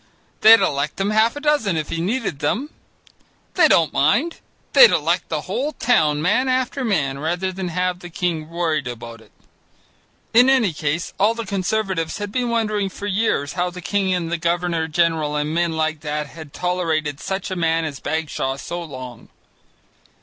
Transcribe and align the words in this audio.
They'd 0.39 0.61
elect 0.61 0.99
him 0.99 1.11
half 1.11 1.35
a 1.35 1.39
dozen 1.39 1.77
if 1.77 1.89
he 1.89 2.01
needed 2.01 2.39
them. 2.39 2.71
They 3.53 3.67
don't 3.67 3.93
mind; 3.93 4.39
they'd 4.73 4.89
elect 4.89 5.29
the 5.29 5.41
whole 5.41 5.73
town 5.73 6.23
man 6.23 6.47
after 6.49 6.83
man 6.83 7.19
rather 7.19 7.51
than 7.51 7.67
have 7.67 7.99
the 7.99 8.09
king 8.09 8.49
worried 8.49 8.87
about 8.87 9.21
it. 9.21 9.31
In 10.33 10.49
any 10.49 10.73
case, 10.73 11.13
all 11.19 11.35
the 11.35 11.45
Conservatives 11.45 12.17
had 12.17 12.31
been 12.31 12.49
wondering 12.49 12.89
for 12.89 13.05
years 13.05 13.53
how 13.53 13.69
the 13.69 13.79
king 13.79 14.11
and 14.11 14.31
the 14.31 14.37
governor 14.37 14.87
general 14.87 15.35
and 15.35 15.53
men 15.53 15.73
like 15.73 15.99
that 15.99 16.25
had 16.25 16.51
tolerated 16.51 17.19
such 17.19 17.51
a 17.51 17.55
man 17.55 17.85
as 17.85 17.99
Bagshaw 17.99 18.57
so 18.57 18.81
long. 18.81 19.29